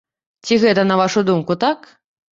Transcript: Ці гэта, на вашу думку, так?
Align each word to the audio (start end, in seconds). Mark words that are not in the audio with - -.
Ці 0.47 0.57
гэта, 0.63 0.87
на 0.93 0.97
вашу 1.01 1.25
думку, 1.31 1.59
так? 1.67 1.79